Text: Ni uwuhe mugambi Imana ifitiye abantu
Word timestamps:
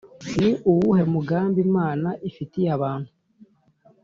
Ni 0.37 0.49
uwuhe 0.69 1.03
mugambi 1.13 1.57
Imana 1.67 2.09
ifitiye 2.29 2.67
abantu 2.77 3.09